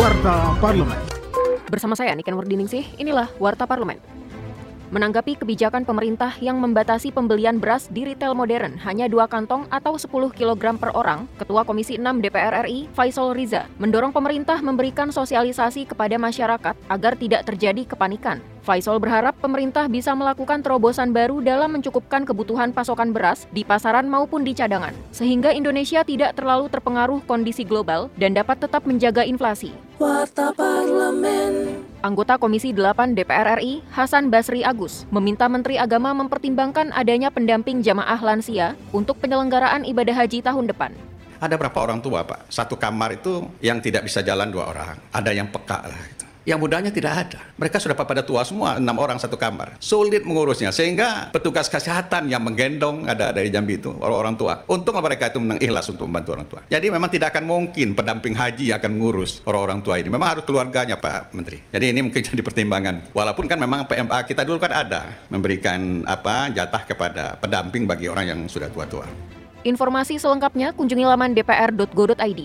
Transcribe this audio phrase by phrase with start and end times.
[0.00, 0.96] Warta Parlemen.
[1.68, 4.00] Bersama saya Niken Wardiningsih, inilah Warta Parlemen.
[4.90, 10.34] Menanggapi kebijakan pemerintah yang membatasi pembelian beras di retail modern hanya dua kantong atau 10
[10.34, 16.18] kg per orang, Ketua Komisi 6 DPR RI, Faisal Riza, mendorong pemerintah memberikan sosialisasi kepada
[16.18, 18.42] masyarakat agar tidak terjadi kepanikan.
[18.66, 24.42] Faisal berharap pemerintah bisa melakukan terobosan baru dalam mencukupkan kebutuhan pasokan beras di pasaran maupun
[24.42, 29.70] di cadangan, sehingga Indonesia tidak terlalu terpengaruh kondisi global dan dapat tetap menjaga inflasi.
[30.02, 31.59] Warta Parlemen.
[32.00, 38.16] Anggota Komisi 8 DPR RI, Hasan Basri Agus, meminta Menteri Agama mempertimbangkan adanya pendamping jamaah
[38.24, 40.96] lansia untuk penyelenggaraan ibadah haji tahun depan.
[41.44, 42.48] Ada berapa orang tua, Pak?
[42.48, 44.96] Satu kamar itu yang tidak bisa jalan dua orang.
[45.12, 46.00] Ada yang peka lah.
[46.08, 46.24] Gitu.
[46.48, 47.40] Yang mudanya tidak ada.
[47.60, 49.76] Mereka sudah pada tua semua, enam orang satu kamar.
[49.82, 54.54] Sulit mengurusnya, sehingga petugas kesehatan yang menggendong ada dari Jambi itu, orang-orang tua.
[54.70, 56.60] Untung mereka itu menang ikhlas untuk membantu orang tua.
[56.68, 60.08] Jadi memang tidak akan mungkin pendamping haji akan mengurus orang-orang tua ini.
[60.12, 61.60] Memang harus keluarganya Pak Menteri.
[61.72, 63.12] Jadi ini mungkin jadi pertimbangan.
[63.12, 68.26] Walaupun kan memang PMA kita dulu kan ada memberikan apa jatah kepada pendamping bagi orang
[68.28, 69.08] yang sudah tua-tua.
[69.60, 72.40] Informasi selengkapnya kunjungi laman dpr.go.id.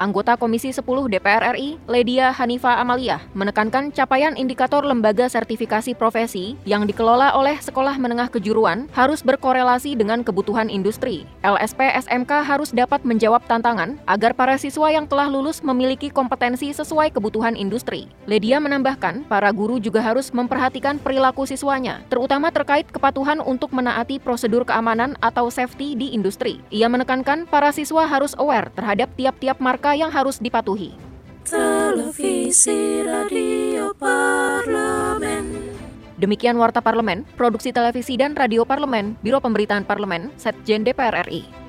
[0.00, 0.80] Anggota Komisi 10
[1.12, 8.00] DPR RI, Ledia Hanifa Amalia, menekankan capaian indikator lembaga sertifikasi profesi yang dikelola oleh Sekolah
[8.00, 11.28] Menengah Kejuruan harus berkorelasi dengan kebutuhan industri.
[11.44, 17.12] LSP SMK harus dapat menjawab tantangan agar para siswa yang telah lulus memiliki kompetensi sesuai
[17.12, 18.08] kebutuhan industri.
[18.24, 24.64] Ledia menambahkan, para guru juga harus memperhatikan perilaku siswanya, terutama terkait kepatuhan untuk menaati prosedur
[24.64, 26.64] keamanan atau safety di industri.
[26.72, 30.94] Ia menekankan para siswa harus aware terhadap tiap-tiap marka yang harus dipatuhi.
[31.46, 35.74] Televisi Radio Parlemen.
[36.20, 41.59] Demikian Warta Parlemen, Produksi Televisi dan Radio Parlemen, Biro Pemberitaan Parlemen, Setjen DPR RI.